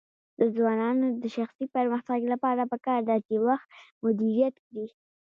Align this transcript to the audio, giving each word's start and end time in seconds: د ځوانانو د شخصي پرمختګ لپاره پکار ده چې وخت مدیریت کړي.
د 0.39 0.41
ځوانانو 0.55 1.05
د 1.21 1.23
شخصي 1.35 1.65
پرمختګ 1.75 2.21
لپاره 2.33 2.69
پکار 2.71 2.99
ده 3.09 3.15
چې 3.27 3.35
وخت 3.47 3.67
مدیریت 4.03 4.55
کړي. 4.65 4.87